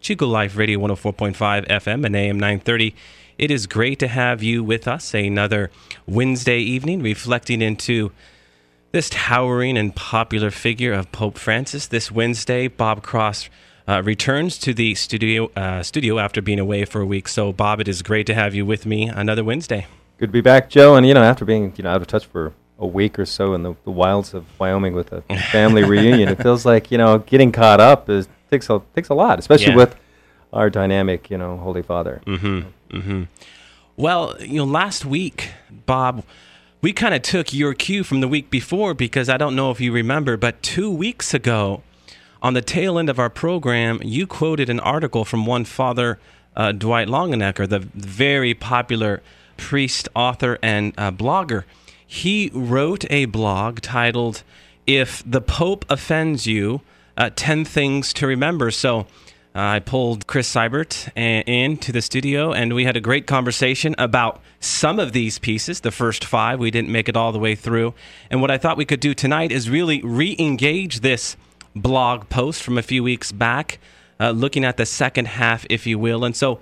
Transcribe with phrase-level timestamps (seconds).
[0.00, 2.94] Chico Life Radio 104.5 FM and AM 930.
[3.36, 5.70] It is great to have you with us another
[6.06, 8.10] Wednesday evening, reflecting into
[8.92, 11.86] this towering and popular figure of Pope Francis.
[11.86, 13.50] This Wednesday, Bob Cross
[13.86, 17.28] uh, returns to the studio uh, studio after being away for a week.
[17.28, 19.86] So, Bob, it is great to have you with me another Wednesday.
[20.16, 20.96] Good to be back, Joe.
[20.96, 23.52] And you know, after being you know out of touch for a week or so
[23.52, 25.20] in the, the wilds of Wyoming with a
[25.52, 29.14] family reunion, it feels like you know getting caught up is takes a takes a
[29.14, 29.76] lot, especially Yeah.
[29.76, 29.96] with
[30.52, 32.20] our dynamic, you know, Holy Father.
[32.26, 32.96] Mm-hmm.
[32.96, 33.22] Mm-hmm.
[33.96, 35.50] Well, you know, last week,
[35.86, 36.24] Bob,
[36.82, 39.80] we kind of took your cue from the week before because I don't know if
[39.80, 41.82] you remember, but two weeks ago,
[42.42, 46.18] on the tail end of our program, you quoted an article from one Father
[46.56, 49.22] uh, Dwight Longenecker, the very popular
[49.58, 51.64] priest, author, and uh, blogger.
[52.06, 54.42] He wrote a blog titled
[54.86, 56.80] "If the Pope Offends You:
[57.20, 59.06] uh, Ten Things to Remember." So.
[59.52, 63.26] Uh, I pulled Chris Seibert a- in to the studio, and we had a great
[63.26, 65.80] conversation about some of these pieces.
[65.80, 67.92] The first five, we didn't make it all the way through.
[68.30, 71.36] And what I thought we could do tonight is really re engage this
[71.74, 73.80] blog post from a few weeks back,
[74.20, 76.24] uh, looking at the second half, if you will.
[76.24, 76.60] And so,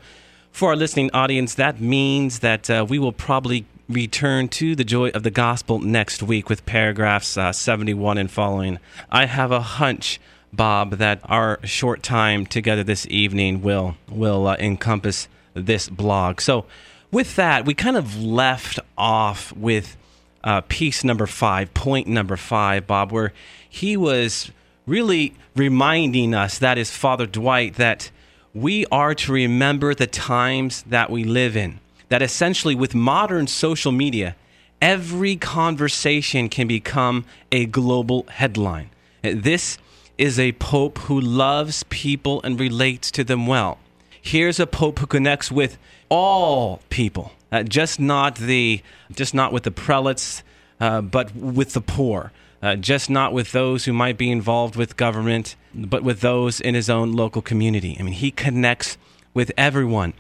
[0.51, 5.09] for our listening audience, that means that uh, we will probably return to the joy
[5.11, 8.79] of the gospel next week with paragraphs uh, 71 and following.
[9.11, 10.21] I have a hunch.
[10.53, 16.41] Bob, that our short time together this evening will will uh, encompass this blog.
[16.41, 16.65] So,
[17.11, 19.97] with that, we kind of left off with
[20.45, 23.33] uh, piece number five, point number five, Bob, where
[23.69, 24.51] he was
[24.87, 28.11] really reminding us, that is Father Dwight, that
[28.55, 31.81] we are to remember the times that we live in.
[32.09, 34.35] That essentially, with modern social media,
[34.81, 38.89] every conversation can become a global headline.
[39.23, 39.79] This
[40.19, 43.79] is a pope who loves people and relates to them well.
[44.21, 45.79] Here's a pope who connects with
[46.11, 50.43] all people, uh, just not the just not with the prelates,
[50.81, 52.33] uh, but with the poor.
[52.61, 56.75] Uh, just not with those who might be involved with government, but with those in
[56.75, 57.97] his own local community.
[58.01, 58.99] I mean, he connects
[59.33, 60.13] with everyone.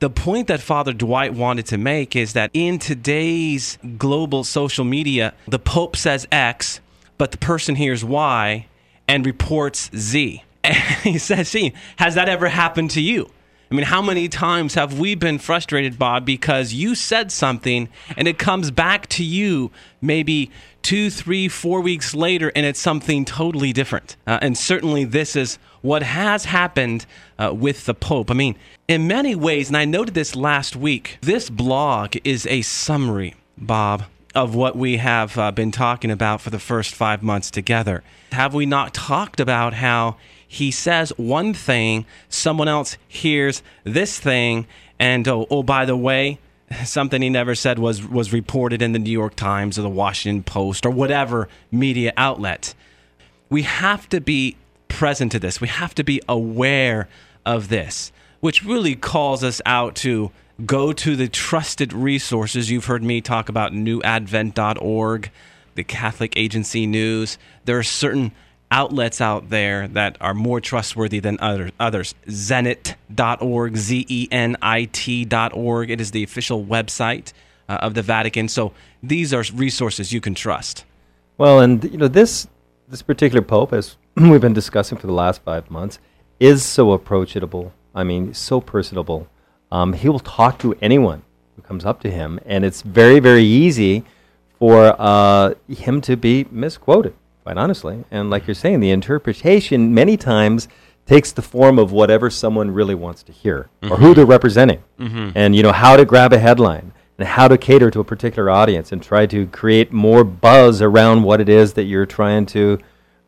[0.00, 5.34] The point that Father Dwight wanted to make is that in today's global social media,
[5.46, 6.80] the Pope says X,
[7.16, 8.66] but the person hears Y
[9.08, 10.42] and reports Z.
[10.64, 13.30] And he says, see, has that ever happened to you?
[13.70, 18.28] I mean, how many times have we been frustrated, Bob, because you said something and
[18.28, 19.70] it comes back to you
[20.00, 20.50] maybe
[20.82, 24.16] two, three, four weeks later and it's something totally different?
[24.26, 27.04] Uh, and certainly this is what has happened
[27.38, 28.30] uh, with the Pope.
[28.30, 28.56] I mean,
[28.86, 34.04] in many ways, and I noted this last week, this blog is a summary, Bob,
[34.34, 38.02] of what we have uh, been talking about for the first five months together.
[38.32, 44.66] Have we not talked about how he says one thing, someone else hears this thing,
[44.98, 46.38] and oh, oh by the way,
[46.84, 50.42] something he never said was was reported in the New York Times or the Washington
[50.42, 52.74] Post or whatever media outlet.
[53.50, 54.56] We have to be
[54.88, 55.60] present to this.
[55.60, 57.08] We have to be aware
[57.44, 60.30] of this, which really calls us out to
[60.64, 62.70] go to the trusted resources.
[62.70, 65.30] You've heard me talk about newadvent.org,
[65.74, 67.38] the Catholic Agency News.
[67.64, 68.32] There are certain
[68.70, 72.14] outlets out there that are more trustworthy than other, others.
[72.26, 75.90] Zenit.org, Z E N I T.org.
[75.90, 77.32] It is the official website
[77.68, 78.48] uh, of the Vatican.
[78.48, 78.72] So
[79.02, 80.84] these are resources you can trust.
[81.38, 82.46] Well, and you know this
[82.88, 85.98] this particular pope, as we've been discussing for the last five months,
[86.38, 87.72] is so approachable.
[87.94, 89.28] I mean, so personable.
[89.74, 91.22] Um, he will talk to anyone
[91.56, 94.04] who comes up to him, and it's very, very easy
[94.60, 97.14] for uh, him to be misquoted.
[97.42, 100.68] Quite honestly, and like you're saying, the interpretation many times
[101.06, 104.82] takes the form of whatever someone really wants to hear or who they're representing,
[105.34, 108.48] and you know how to grab a headline and how to cater to a particular
[108.48, 112.78] audience and try to create more buzz around what it is that you're trying to.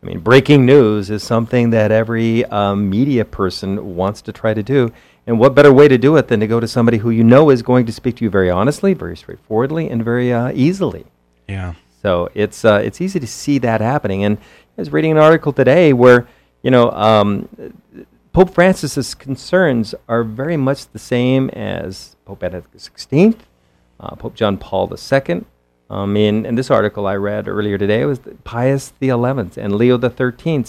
[0.03, 4.63] I mean, breaking news is something that every um, media person wants to try to
[4.63, 4.93] do.
[5.27, 7.51] And what better way to do it than to go to somebody who you know
[7.51, 11.07] is going to speak to you very honestly, very straightforwardly, and very uh, easily?
[11.49, 11.75] Yeah.
[12.03, 14.23] So it's uh, it's easy to see that happening.
[14.25, 16.29] And I was reading an article today where
[16.63, 17.49] you know um,
[18.33, 23.35] Pope Francis's concerns are very much the same as Pope Benedict XVI,
[23.99, 25.45] uh, Pope John Paul II.
[25.89, 29.99] Um, in, in this article I read earlier today, it was Pius XI and Leo
[29.99, 30.65] XIII.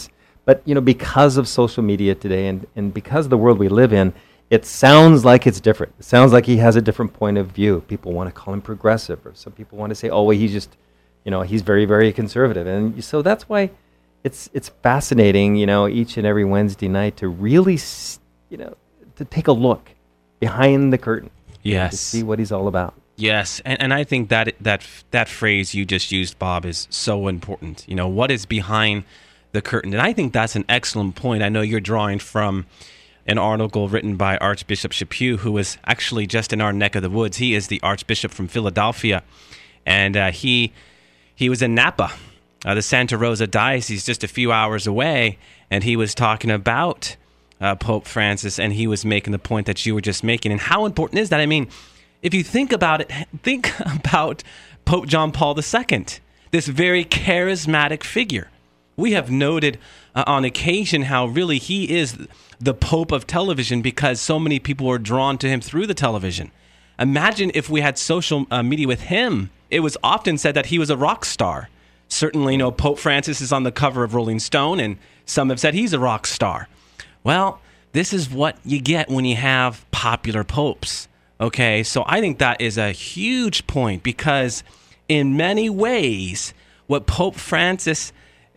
[0.45, 3.67] But you know, because of social media today, and, and because of the world we
[3.67, 4.13] live in,
[4.49, 5.93] it sounds like it's different.
[5.99, 7.81] It sounds like he has a different point of view.
[7.87, 10.51] People want to call him progressive, or some people want to say, "Oh, well, he's
[10.51, 10.77] just,
[11.25, 13.71] you know, he's very, very conservative." And so that's why
[14.23, 17.77] it's it's fascinating, you know, each and every Wednesday night to really,
[18.49, 18.75] you know,
[19.15, 19.91] to take a look
[20.39, 21.29] behind the curtain.
[21.63, 21.91] Yes.
[21.91, 22.93] To see what he's all about.
[23.17, 27.27] Yes, and, and I think that that that phrase you just used, Bob, is so
[27.27, 27.83] important.
[27.87, 29.03] You know, what is behind
[29.53, 31.41] the curtain, and I think that's an excellent point.
[31.41, 32.67] I know you're drawing from
[33.27, 37.09] an article written by Archbishop Chaput, who is actually just in our neck of the
[37.09, 37.37] woods.
[37.37, 39.23] He is the Archbishop from Philadelphia,
[39.85, 40.73] and uh, he
[41.35, 42.11] he was in Napa,
[42.65, 45.37] uh, the Santa Rosa Diocese, just a few hours away,
[45.69, 47.15] and he was talking about
[47.59, 50.51] uh, Pope Francis, and he was making the point that you were just making.
[50.51, 51.39] And how important is that?
[51.39, 51.67] I mean,
[52.21, 53.11] if you think about it,
[53.43, 54.43] think about
[54.85, 56.05] Pope John Paul II,
[56.51, 58.49] this very charismatic figure.
[58.95, 59.77] We have noted
[60.17, 62.17] uh, on occasion how really he is
[62.59, 66.51] the Pope of television because so many people were drawn to him through the television.
[66.97, 69.51] Imagine if we had social uh, media with him.
[69.69, 71.69] It was often said that he was a rock star.
[72.07, 75.59] Certainly, you know, Pope Francis is on the cover of Rolling Stone, and some have
[75.59, 76.67] said he's a rock star.
[77.23, 77.61] Well,
[77.91, 81.07] this is what you get when you have popular popes.
[81.39, 84.63] Okay, so I think that is a huge point because,
[85.07, 86.55] in many ways,
[86.87, 88.11] what Pope Francis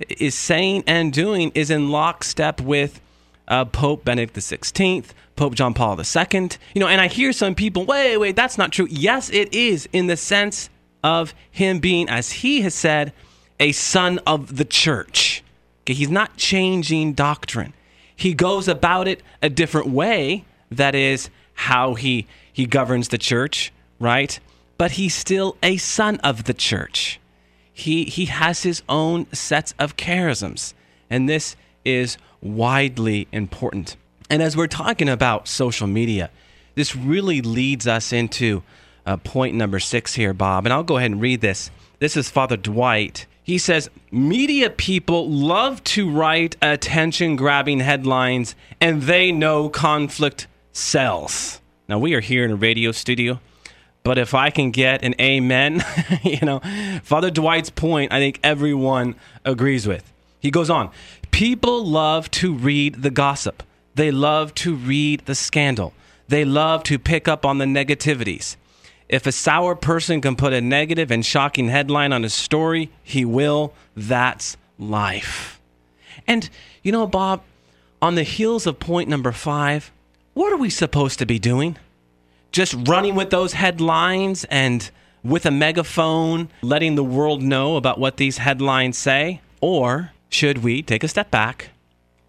[0.08, 3.00] is saying and doing is in lockstep with
[3.48, 5.04] uh, Pope Benedict XVI,
[5.36, 6.50] Pope John Paul II.
[6.74, 8.86] You know, and I hear some people, wait, wait, that's not true.
[8.90, 10.70] Yes, it is in the sense
[11.02, 13.12] of him being, as he has said,
[13.58, 15.42] a son of the church.
[15.82, 17.74] Okay, he's not changing doctrine.
[18.14, 20.44] He goes about it a different way.
[20.70, 24.38] That is how he he governs the church, right?
[24.78, 27.19] But he's still a son of the church.
[27.80, 30.74] He he has his own sets of charisms,
[31.08, 33.96] and this is widely important.
[34.28, 36.30] And as we're talking about social media,
[36.74, 38.62] this really leads us into
[39.06, 40.66] uh, point number six here, Bob.
[40.66, 41.70] And I'll go ahead and read this.
[42.00, 43.26] This is Father Dwight.
[43.42, 51.60] He says, Media people love to write attention grabbing headlines, and they know conflict sells.
[51.88, 53.40] Now, we are here in a radio studio,
[54.02, 55.84] but if I can get an amen,
[56.22, 56.60] you know,
[57.02, 59.14] Father Dwight's point, I think everyone
[59.44, 60.10] agrees with.
[60.40, 60.90] He goes on,
[61.30, 63.62] People love to read the gossip.
[63.94, 65.92] They love to read the scandal.
[66.28, 68.56] They love to pick up on the negativities.
[69.08, 73.24] If a sour person can put a negative and shocking headline on a story, he
[73.24, 73.74] will.
[73.96, 75.60] That's life.
[76.26, 76.48] And,
[76.82, 77.42] you know, Bob,
[78.00, 79.90] on the heels of point number five,
[80.34, 81.76] what are we supposed to be doing?
[82.52, 84.90] Just running with those headlines and
[85.22, 89.40] with a megaphone, letting the world know about what these headlines say?
[89.60, 91.70] Or should we take a step back,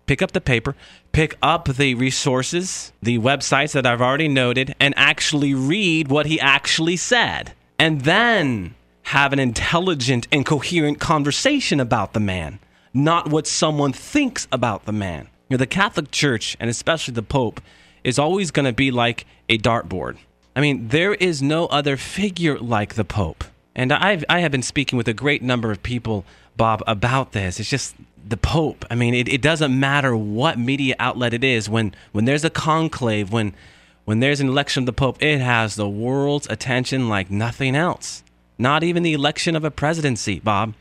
[0.06, 0.76] pick up the paper,
[1.12, 6.40] pick up the resources, the websites that I've already noted, and actually read what he
[6.40, 12.60] actually said, and then have an intelligent and coherent conversation about the man,
[12.94, 15.28] not what someone thinks about the man.
[15.50, 17.60] You know, the Catholic Church, and especially the Pope,
[18.04, 20.18] is always going to be like a dartboard.
[20.56, 23.44] I mean, there is no other figure like the Pope.
[23.76, 26.26] And I've, I have been speaking with a great number of people
[26.58, 27.60] Bob, about this.
[27.60, 27.96] It's just
[28.28, 28.86] the Pope.
[28.90, 31.70] I mean, it, it doesn't matter what media outlet it is.
[31.70, 33.54] When when there's a conclave, when
[34.06, 38.24] when there's an election of the Pope, it has the world's attention like nothing else.
[38.58, 40.74] Not even the election of a presidency, Bob.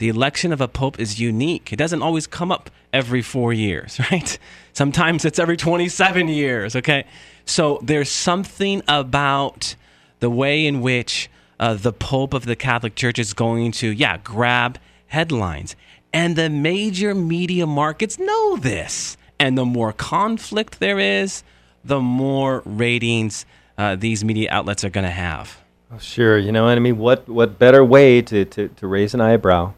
[0.00, 1.74] The election of a pope is unique.
[1.74, 4.38] It doesn't always come up every four years, right?
[4.72, 7.04] Sometimes it's every 27 years, okay?
[7.44, 9.74] So there's something about
[10.20, 11.28] the way in which
[11.58, 14.78] uh, the Pope of the Catholic Church is going to, yeah, grab
[15.08, 15.76] headlines.
[16.14, 19.18] And the major media markets know this.
[19.38, 21.42] And the more conflict there is,
[21.84, 23.44] the more ratings
[23.76, 25.58] uh, these media outlets are going to have.
[25.92, 26.38] Oh, sure.
[26.38, 29.74] You know, I mean, what, what better way to, to, to raise an eyebrow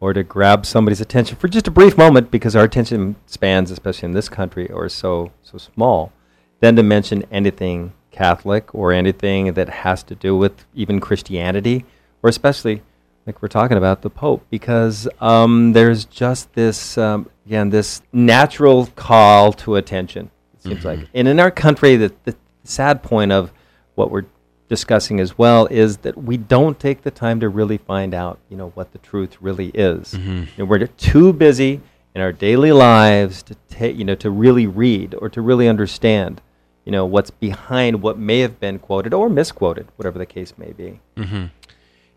[0.00, 4.06] or to grab somebody's attention for just a brief moment because our attention spans, especially
[4.06, 6.12] in this country, are so, so small,
[6.60, 11.84] than to mention anything Catholic or anything that has to do with even Christianity
[12.22, 12.82] or especially
[13.26, 18.86] like we're talking about the Pope, because um, there's just this um, again this natural
[18.96, 20.30] call to attention.
[20.54, 21.02] It seems mm-hmm.
[21.02, 23.52] like, and in our country, the, the sad point of
[23.96, 24.26] what we're
[24.68, 28.56] discussing as well is that we don't take the time to really find out, you
[28.56, 30.14] know, what the truth really is.
[30.14, 30.36] Mm-hmm.
[30.36, 31.80] You know, we're too busy
[32.14, 36.40] in our daily lives to take, you know, to really read or to really understand,
[36.84, 40.72] you know, what's behind what may have been quoted or misquoted, whatever the case may
[40.72, 41.00] be.
[41.16, 41.46] Mm-hmm.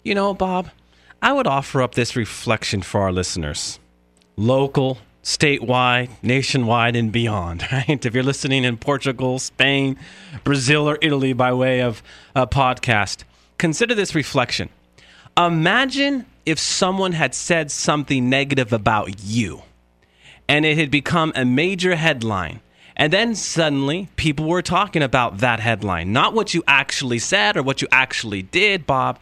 [0.04, 0.70] You know, Bob,
[1.22, 3.80] I would offer up this reflection for our listeners
[4.38, 8.06] local, statewide, nationwide, and beyond, right?
[8.06, 9.98] If you're listening in Portugal, Spain,
[10.44, 12.02] Brazil, or Italy by way of
[12.36, 13.24] a podcast,
[13.58, 14.70] consider this reflection.
[15.38, 19.62] Imagine if someone had said something negative about you
[20.48, 22.60] and it had become a major headline.
[22.98, 27.64] And then suddenly people were talking about that headline, not what you actually said or
[27.64, 29.20] what you actually did, Bob,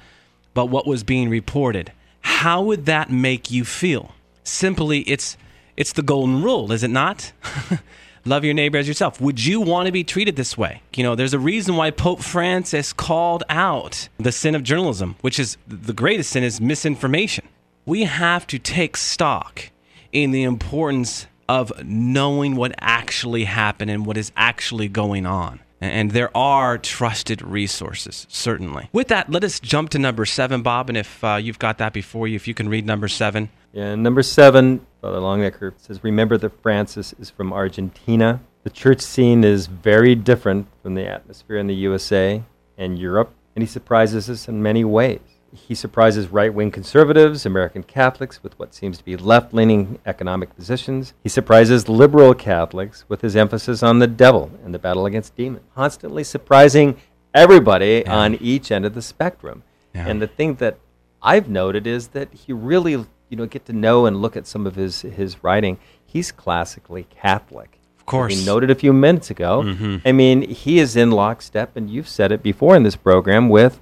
[0.55, 1.91] but what was being reported.
[2.21, 4.15] How would that make you feel?
[4.43, 5.37] Simply, it's
[5.77, 7.31] it's the golden rule, is it not?
[8.25, 9.21] Love your neighbor as yourself.
[9.21, 10.81] Would you want to be treated this way?
[10.95, 15.39] You know, there's a reason why Pope Francis called out the sin of journalism, which
[15.39, 17.47] is the greatest sin is misinformation.
[17.85, 19.69] We have to take stock
[20.11, 25.61] in the importance of knowing what actually happened and what is actually going on.
[25.79, 28.89] And there are trusted resources, certainly.
[28.91, 30.89] With that, let us jump to number seven, Bob.
[30.89, 33.49] And if uh, you've got that before you, if you can read number seven.
[33.73, 38.41] Yeah, number seven, Father Longenecker says, Remember that Francis is from Argentina.
[38.63, 42.43] The church scene is very different from the atmosphere in the USA
[42.77, 45.19] and Europe, and he surprises us in many ways.
[45.53, 50.53] He surprises right wing conservatives, American Catholics, with what seems to be left leaning economic
[50.55, 51.13] positions.
[51.23, 55.63] He surprises liberal Catholics with his emphasis on the devil and the battle against demons,
[55.73, 56.97] constantly surprising
[57.33, 58.15] everybody Yeah.
[58.17, 59.63] on each end of the spectrum.
[59.95, 60.07] Yeah.
[60.07, 60.77] And the thing that
[61.21, 64.65] I've noted is that he really, you know, get to know and look at some
[64.67, 65.77] of his, his writing.
[66.05, 67.77] He's classically Catholic.
[67.99, 68.37] Of course.
[68.39, 69.63] We noted a few minutes ago.
[69.63, 70.01] Mhm.
[70.05, 73.79] I mean, he is in lockstep, and you've said it before in this program with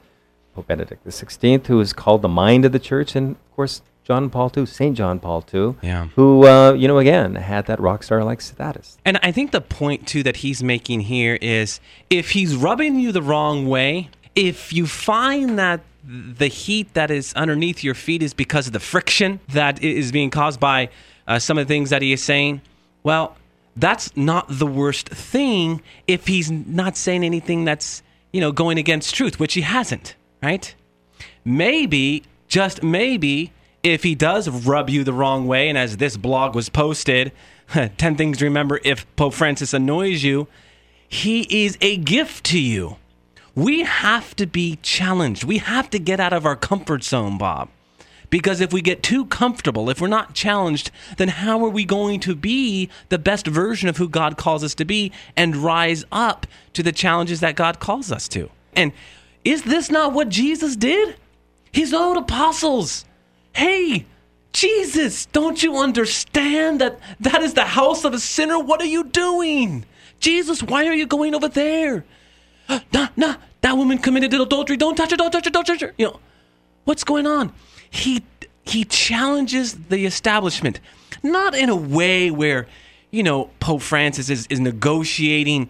[0.56, 4.30] Pope Benedict XVI, who is called the mind of the church, and of course John
[4.30, 6.08] Paul II, Saint John Paul II, Yeah.
[6.16, 8.98] who uh, you know again had that rock star like status.
[9.06, 13.12] And I think the point too that he's making here is if he's rubbing you
[13.12, 18.34] the wrong way, if you find that the heat that is underneath your feet is
[18.34, 20.90] because of the friction that is being caused by
[21.28, 22.62] uh, some of the things that he is saying,
[23.04, 23.36] well,
[23.76, 29.16] that's not the worst thing if he's not saying anything that's, you know, going against
[29.16, 30.76] truth, which he hasn't, right?
[31.46, 36.56] maybe, just maybe, if he does rub you the wrong way, and as this blog
[36.56, 37.32] was posted,
[37.98, 40.48] 10 things to remember if Pope Francis annoys you,
[41.08, 42.98] he is a gift to you.
[43.56, 45.46] We have to be challenged.
[45.46, 47.70] We have to get out of our comfort zone, Bob.
[48.30, 52.20] Because if we get too comfortable, if we're not challenged, then how are we going
[52.22, 56.46] to be the best version of who God calls us to be and rise up
[56.74, 58.50] to the challenges that God calls us to?
[58.76, 58.92] And
[59.46, 61.16] is this not what Jesus did?
[61.72, 63.06] His own apostles.
[63.54, 64.06] Hey,
[64.52, 68.60] Jesus, don't you understand that that is the house of a sinner?
[68.60, 69.86] What are you doing?
[70.20, 72.04] Jesus, why are you going over there?
[72.94, 74.78] Nah, nah, that woman committed adultery.
[74.78, 75.94] Don't touch her, don't touch her, don't touch her.
[75.98, 76.20] You know,
[76.86, 77.54] what's going on?
[77.90, 78.24] He
[78.64, 80.80] he challenges the establishment,
[81.22, 82.68] not in a way where,
[83.12, 85.70] you know, Pope Francis is, is negotiating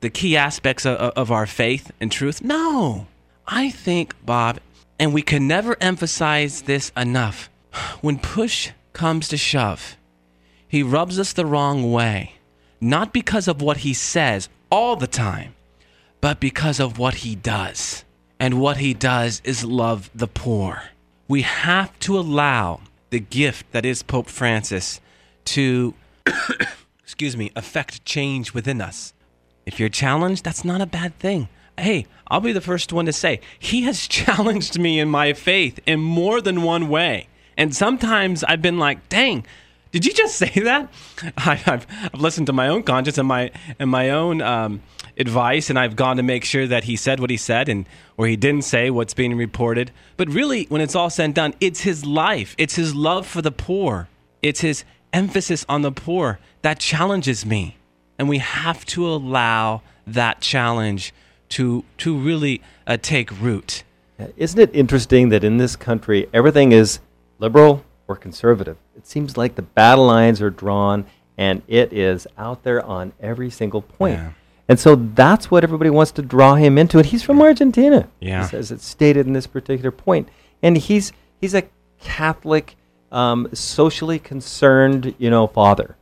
[0.00, 2.42] the key aspects of, of our faith and truth.
[2.42, 3.06] No.
[3.48, 4.60] I think, Bob,
[4.98, 7.50] and we can never emphasize this enough.
[8.00, 9.96] When push comes to shove,
[10.68, 12.36] he rubs us the wrong way,
[12.80, 15.54] not because of what he says all the time,
[16.26, 18.04] but because of what he does.
[18.40, 20.82] And what he does is love the poor.
[21.28, 22.80] We have to allow
[23.10, 25.00] the gift that is Pope Francis
[25.44, 25.94] to,
[26.98, 29.14] excuse me, affect change within us.
[29.66, 31.48] If you're challenged, that's not a bad thing.
[31.78, 35.78] Hey, I'll be the first one to say, he has challenged me in my faith
[35.86, 37.28] in more than one way.
[37.56, 39.46] And sometimes I've been like, dang,
[39.92, 40.92] did you just say that?
[41.36, 44.82] I, I've, I've listened to my own conscience and my and my own um,
[45.16, 48.26] advice, and I've gone to make sure that he said what he said, and or
[48.26, 49.92] he didn't say what's being reported.
[50.16, 53.42] But really, when it's all said and done, it's his life, it's his love for
[53.42, 54.08] the poor,
[54.42, 57.76] it's his emphasis on the poor that challenges me,
[58.18, 61.14] and we have to allow that challenge
[61.50, 63.82] to to really uh, take root.
[64.36, 67.00] Isn't it interesting that in this country everything is
[67.38, 68.76] liberal or conservative?
[68.96, 71.06] It seems like the battle lines are drawn
[71.38, 74.18] and it is out there on every single point.
[74.18, 74.30] Yeah.
[74.68, 76.98] And so that's what everybody wants to draw him into.
[76.98, 78.48] And he's from Argentina, Yeah.
[78.52, 80.28] as- it's stated in this particular point.
[80.62, 81.64] And he's he's a
[82.00, 82.76] Catholic,
[83.12, 85.96] um, socially concerned, you know, father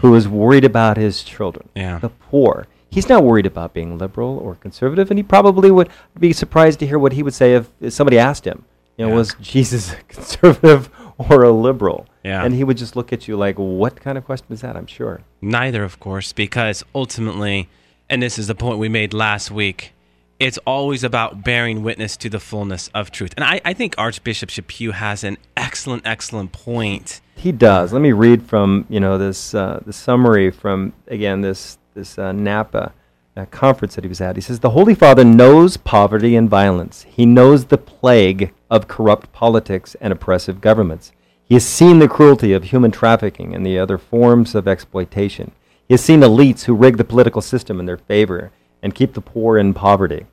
[0.00, 1.78] who is worried about his children, Mm-hmm.
[1.80, 1.98] Yeah.
[2.00, 2.66] the poor.
[2.90, 5.88] He's not worried about being liberal or conservative, and he probably would
[6.18, 8.64] be surprised to hear what he would say if, if somebody asked him,
[8.96, 9.16] you know, Yeah.
[9.18, 10.90] was Jesus a conservative
[11.30, 12.06] or a liberal?
[12.24, 12.44] Yeah.
[12.44, 14.76] And he would just look at you like, what kind of question is that?
[14.76, 15.22] I'm sure.
[15.40, 17.68] Neither, of course, because ultimately,
[18.08, 19.92] and this is the point we made last week,
[20.38, 23.34] it's always about bearing witness to the fullness of truth.
[23.36, 27.20] And I, I think Archbishop Chaput has an excellent, excellent point.
[27.36, 27.92] He does.
[27.92, 32.32] Let me read from you know this uh, the summary from again this this uh,
[32.32, 32.92] Napa
[33.40, 34.36] uh, conference that he was at.
[34.36, 37.06] He says the Holy Father knows poverty and violence.
[37.08, 41.12] He knows the plague of corrupt politics and oppressive governments.
[41.44, 45.52] He has seen the cruelty of human trafficking and the other forms of exploitation.
[45.88, 49.20] He has seen elites who rig the political system in their favor and keep the
[49.20, 50.26] poor in poverty.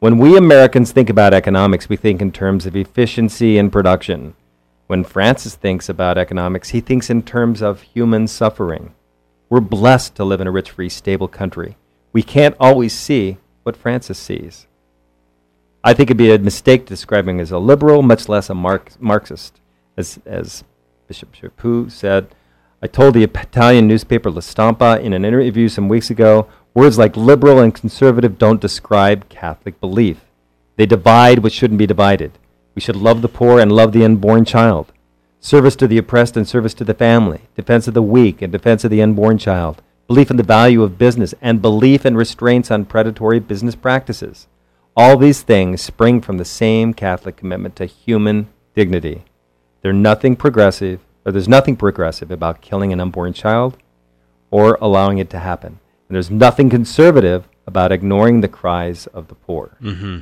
[0.00, 4.34] When we Americans think about economics, we think in terms of efficiency and production.
[4.86, 8.94] When Francis thinks about economics, he thinks in terms of human suffering.
[9.48, 11.76] We're blessed to live in a rich, free, stable country.
[12.14, 14.66] We can't always see what Francis sees.
[15.84, 18.96] I think it'd be a mistake describing him as a liberal, much less a Marx-
[18.98, 19.60] Marxist.
[19.98, 20.64] As, as
[21.06, 22.34] Bishop Chaput said,
[22.80, 27.16] I told the Italian newspaper La Stampa in an interview some weeks ago Words like
[27.16, 30.24] liberal and conservative don't describe Catholic belief.
[30.74, 32.32] They divide what shouldn't be divided.
[32.74, 34.92] We should love the poor and love the unborn child.
[35.38, 37.42] Service to the oppressed and service to the family.
[37.54, 39.82] Defense of the weak and defense of the unborn child.
[40.06, 44.46] Belief in the value of business and belief in restraints on predatory business practices.
[44.96, 49.24] All these things spring from the same Catholic commitment to human dignity.
[49.82, 53.76] There's nothing progressive, or there's nothing progressive about killing an unborn child
[54.50, 55.80] or allowing it to happen.
[56.08, 59.76] And there's nothing conservative about ignoring the cries of the poor.
[59.82, 60.20] Mm-hmm.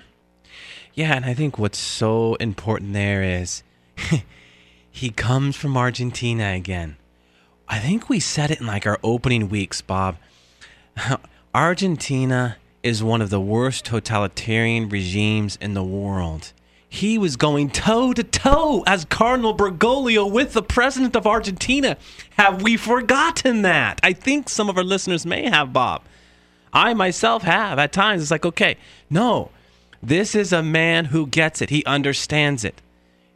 [0.94, 3.62] Yeah, and I think what's so important there is
[4.90, 6.96] he comes from Argentina again.
[7.72, 10.18] I think we said it in like our opening weeks, Bob.
[11.54, 16.52] Argentina is one of the worst totalitarian regimes in the world.
[16.86, 21.96] He was going toe to toe as Cardinal Bergoglio with the president of Argentina.
[22.36, 24.00] Have we forgotten that?
[24.02, 26.02] I think some of our listeners may have, Bob.
[26.74, 28.20] I myself have at times.
[28.20, 28.76] It's like, okay,
[29.08, 29.50] no,
[30.02, 31.70] this is a man who gets it.
[31.70, 32.82] He understands it.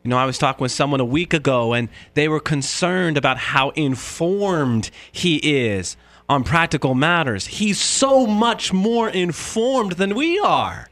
[0.06, 3.38] You know, I was talking with someone a week ago and they were concerned about
[3.38, 5.97] how informed he is
[6.28, 7.47] on practical matters.
[7.47, 10.88] He's so much more informed than we are.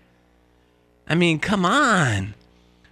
[1.09, 2.35] I mean, come on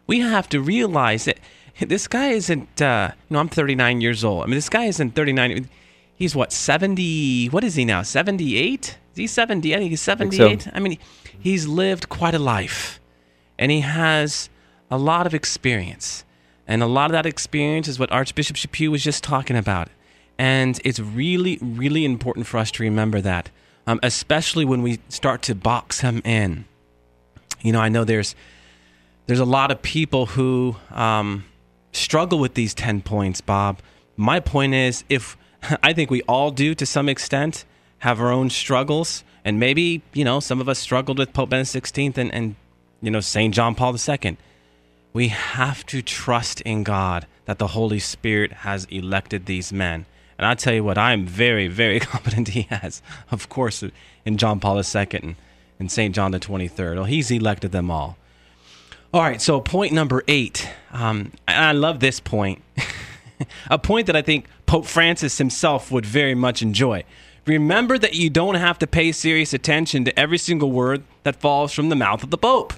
[0.06, 1.38] we have to realize that
[1.80, 4.42] this guy isn't, uh, you know, I'm 39 years old.
[4.42, 5.70] I mean, this guy isn't 39.
[6.14, 7.46] He's what, 70?
[7.46, 8.02] What is he now?
[8.02, 8.98] 78?
[9.12, 9.74] Is he 70?
[9.74, 10.42] I think he's 78.
[10.42, 10.70] I, so.
[10.74, 10.98] I mean,
[11.38, 13.00] he's lived quite a life
[13.58, 14.50] and he has
[14.92, 16.22] a lot of experience.
[16.68, 19.88] And a lot of that experience is what Archbishop Chaput was just talking about.
[20.38, 23.50] And it's really, really important for us to remember that,
[23.86, 26.66] um, especially when we start to box him in.
[27.62, 28.34] You know, I know there's
[29.26, 31.44] there's a lot of people who um,
[31.92, 33.78] struggle with these 10 points, Bob.
[34.16, 35.38] My point is, if
[35.82, 37.64] I think we all do to some extent
[38.00, 41.94] have our own struggles, and maybe, you know, some of us struggled with Pope Benedict
[41.94, 42.56] XVI and, and
[43.00, 43.54] you know, St.
[43.54, 44.36] John Paul II.
[45.12, 50.06] We have to trust in God that the Holy Spirit has elected these men.
[50.38, 53.84] And I tell you what, I'm very, very confident he has, of course,
[54.24, 55.36] in John Paul II
[55.78, 56.14] and St.
[56.14, 56.94] John the 23rd.
[56.94, 58.16] Well, he's elected them all.
[59.12, 60.68] All right, so point number eight.
[60.90, 62.62] Um, I love this point.
[63.70, 67.04] a point that I think Pope Francis himself would very much enjoy.
[67.44, 71.72] Remember that you don't have to pay serious attention to every single word that falls
[71.74, 72.72] from the mouth of the Pope.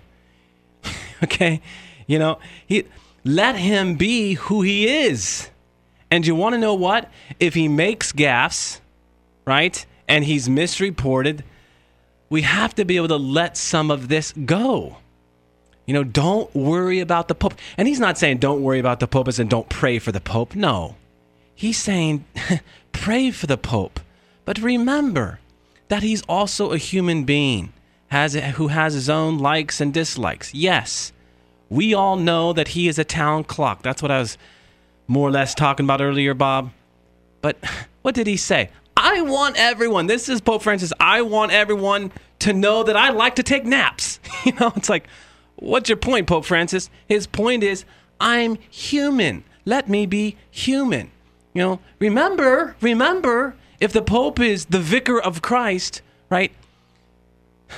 [1.23, 1.61] okay?
[2.07, 2.85] You know, he
[3.25, 5.49] let him be who he is.
[6.11, 7.11] And you want to know what?
[7.41, 8.81] If he makes gaffes,
[9.45, 9.85] right?
[10.07, 11.43] And he's misreported,
[12.29, 14.99] we have to be able to let some of this go.
[15.87, 17.55] You know, don't worry about the Pope.
[17.77, 20.55] And he's not saying don't worry about the Pope in don't pray for the Pope.
[20.55, 20.97] No.
[21.55, 22.25] He's saying
[22.93, 24.01] pray for the Pope.
[24.45, 25.41] But remember
[25.89, 27.73] that he's also a human being
[28.09, 30.55] has, who has his own likes and dislikes.
[30.55, 31.13] Yes,
[31.75, 33.83] we all know that he is a town clock.
[33.83, 34.39] That's what I was
[35.07, 36.71] more or less talking about earlier, Bob.
[37.41, 37.59] But
[38.03, 38.71] what did he say?
[38.97, 43.37] I want everyone, this is Pope Francis, I want everyone to know that I like
[43.37, 44.21] to take naps.
[44.45, 45.09] you know, it's like,
[45.57, 46.91] What's your point, Pope Francis?
[47.09, 47.85] His point is,
[48.21, 49.45] I'm human.
[49.65, 51.11] Let me be human.
[51.53, 56.53] You know, remember, remember, if the Pope is the vicar of Christ, right?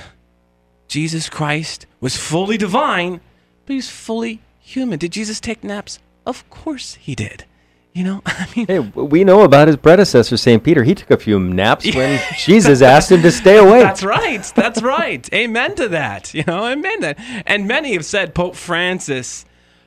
[0.87, 3.21] Jesus Christ was fully divine,
[3.67, 4.97] but he's fully human.
[4.97, 5.99] Did Jesus take naps?
[6.25, 7.45] Of course he did.
[7.93, 10.63] You know, I mean, hey, we know about his predecessor, St.
[10.63, 10.83] Peter.
[10.83, 13.83] He took a few naps when Jesus asked him to stay awake.
[13.83, 14.43] That's right.
[14.55, 15.27] That's right.
[15.33, 16.33] amen to that.
[16.33, 17.43] You know, amen to that.
[17.45, 19.45] And many have said Pope Francis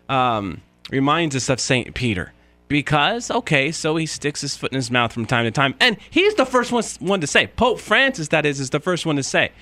[0.09, 1.95] um, reminds us of St.
[1.95, 2.33] Peter.
[2.67, 5.97] because okay, so he sticks his foot in his mouth from time to time, and
[6.11, 7.47] he's the first one, one to say.
[7.47, 9.53] Pope Francis, that is, is the first one to say,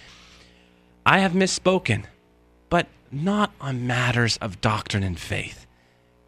[1.04, 2.04] "I have misspoken,
[3.11, 5.66] not on matters of doctrine and faith."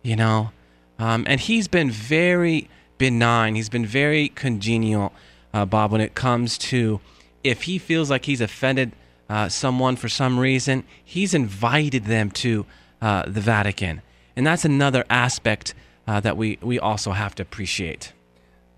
[0.02, 0.52] You know,
[0.98, 3.54] um, and he's been very benign.
[3.54, 5.12] He's been very congenial,
[5.52, 7.00] uh, Bob, when it comes to
[7.42, 8.92] if he feels like he's offended
[9.28, 12.66] uh, someone for some reason, he's invited them to
[13.00, 14.02] uh, the Vatican,
[14.36, 15.72] and that's another aspect
[16.06, 18.12] uh, that we, we also have to appreciate.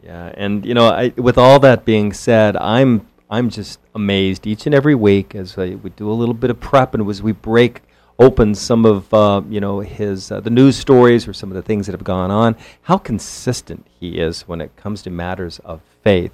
[0.02, 4.66] Yeah, and you know, I, with all that being said, I'm I'm just amazed each
[4.66, 7.32] and every week as I, we do a little bit of prep and as we
[7.32, 7.80] break
[8.22, 11.62] open some of uh, you know his uh, the news stories or some of the
[11.62, 15.80] things that have gone on, how consistent he is when it comes to matters of
[16.02, 16.32] faith.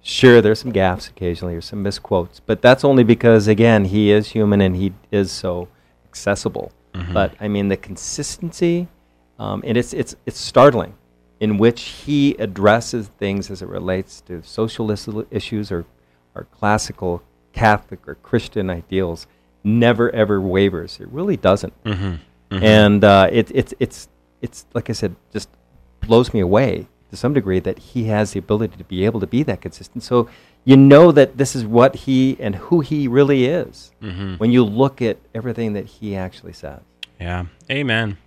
[0.00, 4.28] Sure, there's some gaps occasionally or some misquotes, but that's only because again he is
[4.28, 5.68] human and he is so
[6.04, 6.72] accessible.
[6.94, 7.12] Mm-hmm.
[7.12, 8.88] But I mean the consistency
[9.38, 10.94] um, and it's, it's, it's startling
[11.40, 14.90] in which he addresses things as it relates to social
[15.30, 15.84] issues or,
[16.34, 19.26] or classical Catholic or Christian ideals.
[19.64, 21.00] Never ever wavers.
[21.00, 21.72] It really doesn't.
[21.84, 22.04] Mm-hmm.
[22.54, 22.64] Mm-hmm.
[22.64, 24.08] And uh, it, it's, it's,
[24.42, 25.48] it's, like I said, just
[26.00, 29.26] blows me away to some degree that he has the ability to be able to
[29.26, 30.02] be that consistent.
[30.02, 30.28] So
[30.64, 34.34] you know that this is what he and who he really is mm-hmm.
[34.34, 36.80] when you look at everything that he actually says.
[37.20, 37.46] Yeah.
[37.70, 38.18] Amen.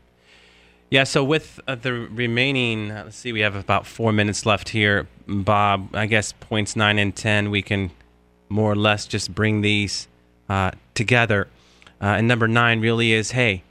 [0.90, 4.70] Yeah, so with uh, the remaining, uh, let's see, we have about four minutes left
[4.70, 5.08] here.
[5.28, 7.92] Bob, I guess points nine and 10, we can
[8.48, 10.08] more or less just bring these
[10.48, 11.48] uh, together.
[12.02, 13.64] Uh, and number nine really is hey,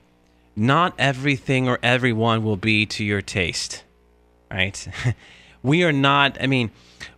[0.56, 3.84] not everything or everyone will be to your taste,
[4.50, 4.88] right?
[5.62, 6.70] we are not, I mean,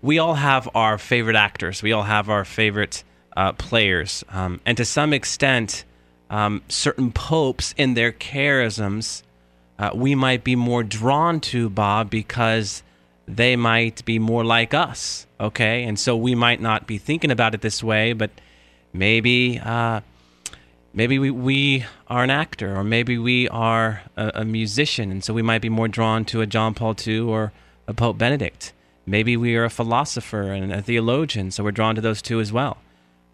[0.03, 3.05] we all have our favorite actors, we all have our favorite
[3.37, 4.25] uh, players.
[4.31, 5.85] Um, and to some extent,
[6.31, 9.23] um, certain popes in their charisms
[9.79, 12.83] uh, we might be more drawn to Bob because
[13.27, 15.27] they might be more like us.
[15.39, 15.85] Okay.
[15.85, 18.31] And so we might not be thinking about it this way, but
[18.93, 19.59] maybe.
[19.59, 20.01] Uh,
[20.93, 25.33] maybe we, we are an actor, or maybe we are a, a, musician, and so
[25.33, 27.53] we might be more drawn to a John Paul II or
[27.87, 28.73] a Pope Benedict.
[29.07, 32.53] Maybe we are a philosopher and a theologian, so we're drawn to those two as
[32.53, 32.79] well.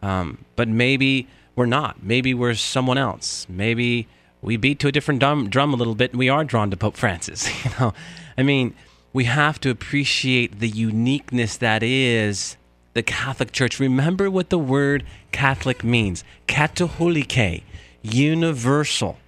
[0.02, 2.02] Um, but maybe we're not.
[2.02, 3.46] Maybe we're someone else.
[3.48, 4.06] Maybe
[4.42, 6.76] we beat to a different drum, drum a little bit and we are drawn to
[6.76, 7.48] Pope Francis.
[7.64, 7.94] You know,
[8.36, 8.74] I mean,
[9.12, 12.56] we have to appreciate the uniqueness that is
[12.94, 13.78] the Catholic Church.
[13.78, 17.62] Remember what the word Catholic means katholike,
[18.02, 19.18] universal.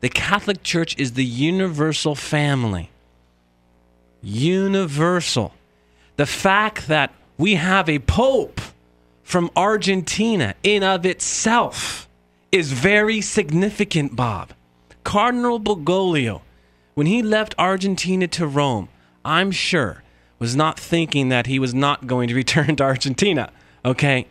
[0.00, 2.90] The Catholic Church is the universal family.
[4.22, 5.54] Universal.
[6.16, 8.60] The fact that we have a pope
[9.22, 12.08] from Argentina in of itself
[12.52, 14.50] is very significant, Bob.
[15.04, 16.42] Cardinal Bergoglio,
[16.94, 18.88] when he left Argentina to Rome,
[19.24, 20.02] I'm sure
[20.40, 23.52] was not thinking that he was not going to return to Argentina.
[23.84, 24.26] Okay?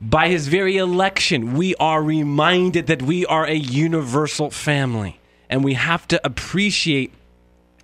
[0.00, 5.18] By his very election, we are reminded that we are a universal family.
[5.48, 7.12] And we have to appreciate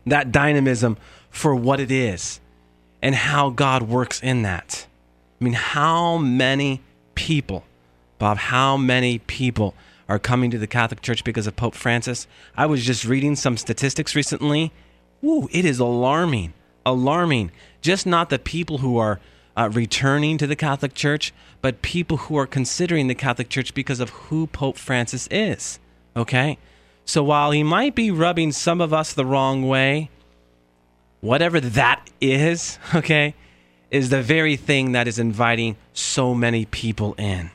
[0.06, 0.96] that dynamism
[1.30, 2.38] for what it is
[3.02, 4.86] and how God works in that.
[5.40, 6.80] I mean, how many
[7.16, 7.64] people
[8.18, 9.74] Bob, how many people
[10.08, 12.26] are coming to the Catholic Church because of Pope Francis?
[12.56, 14.72] I was just reading some statistics recently.
[15.22, 16.54] Ooh, it is alarming.
[16.86, 17.50] Alarming.
[17.82, 19.20] Just not the people who are
[19.56, 24.00] uh, returning to the Catholic Church, but people who are considering the Catholic Church because
[24.00, 25.78] of who Pope Francis is.
[26.16, 26.56] Okay?
[27.04, 30.10] So while he might be rubbing some of us the wrong way,
[31.20, 33.34] whatever that is, okay,
[33.90, 37.50] is the very thing that is inviting so many people in.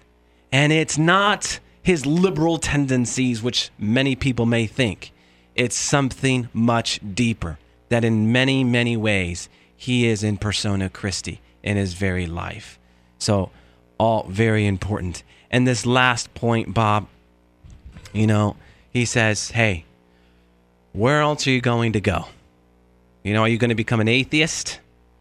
[0.52, 5.12] And it's not his liberal tendencies, which many people may think.
[5.56, 7.58] It's something much deeper,
[7.92, 12.80] that in many, many ways, he is in persona Christi in his very life.
[13.20, 13.52] So,
[13.98, 15.24] all very important.
[15.52, 17.08] And this last point, Bob,
[18.14, 18.56] you know,
[18.92, 19.86] he says, hey,
[20.94, 22.26] where else are you going to go?
[23.24, 24.80] You know, are you going to become an atheist?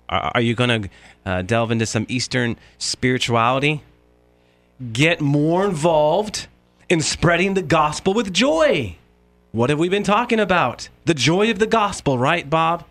[0.08, 0.90] Are, you going to
[1.24, 3.82] uh, delve into some Eastern spirituality?
[4.92, 6.46] get more involved
[6.88, 8.96] in spreading the gospel with joy.
[9.52, 10.88] What have we been talking about?
[11.06, 12.84] The joy of the gospel, right, Bob?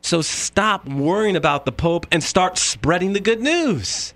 [0.00, 4.14] So stop worrying about the Pope and start spreading the good news.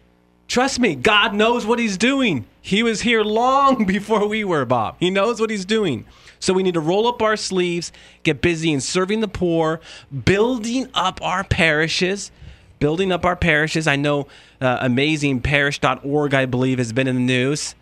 [0.48, 2.46] Trust me, God knows what He's doing.
[2.62, 4.96] He was here long before we were, Bob.
[4.98, 6.06] He knows what He's doing.
[6.40, 7.92] So we need to roll up our sleeves,
[8.22, 9.80] get busy in serving the poor,
[10.24, 12.30] building up our parishes,
[12.78, 13.86] building up our parishes.
[13.86, 14.26] I know
[14.60, 17.74] uh, amazingparish.org, I believe, has been in the news.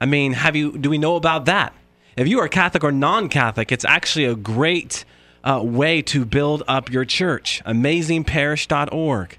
[0.00, 0.76] I mean, have you?
[0.76, 1.74] Do we know about that?
[2.16, 5.04] If you are Catholic or non-Catholic, it's actually a great
[5.44, 7.62] uh, way to build up your church.
[7.64, 9.38] AmazingParish.org.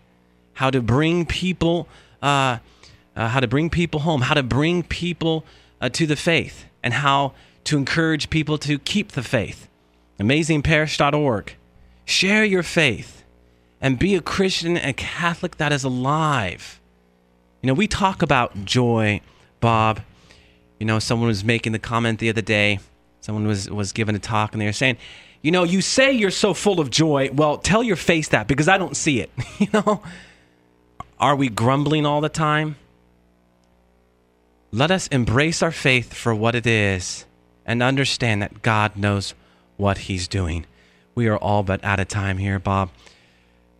[0.53, 1.87] How to bring people,
[2.21, 2.57] uh,
[3.15, 4.21] uh, how to bring people home.
[4.21, 5.45] How to bring people
[5.81, 7.33] uh, to the faith, and how
[7.65, 9.67] to encourage people to keep the faith.
[10.19, 11.55] AmazingParish.org.
[12.05, 13.23] Share your faith
[13.79, 16.79] and be a Christian and Catholic that is alive.
[17.61, 19.21] You know, we talk about joy,
[19.59, 20.01] Bob.
[20.83, 22.79] You know, someone was making the comment the other day.
[23.21, 24.97] Someone was was giving a talk and they were saying,
[25.41, 27.29] you know, you say you're so full of joy.
[27.31, 29.31] Well, tell your face that because I don't see it.
[29.59, 30.03] you know,
[31.21, 32.75] are we grumbling all the time?
[34.73, 37.23] Let us embrace our faith for what it is
[37.65, 39.35] and understand that God knows
[39.77, 40.65] what He's doing.
[41.15, 42.89] We are all but out of time here, Bob.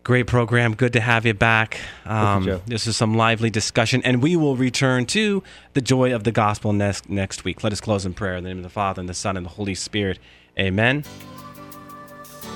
[0.04, 0.76] Great program.
[0.76, 1.80] Good to have you back.
[2.06, 5.42] Um, you, this is some lively discussion, and we will return to
[5.74, 7.63] the joy of the gospel next next week.
[7.63, 9.46] Let us close in prayer in the name of the Father and the Son and
[9.46, 10.20] the Holy Spirit.
[10.60, 11.06] Amen.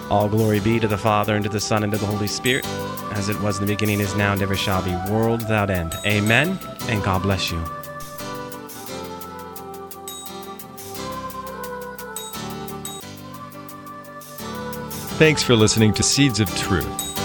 [0.09, 2.65] All glory be to the Father and to the Son and to the Holy Spirit,
[3.11, 5.93] as it was in the beginning, is now, and ever shall be, world without end.
[6.05, 6.59] Amen.
[6.89, 7.63] And God bless you.
[15.17, 17.06] Thanks for listening to Seeds of Truth,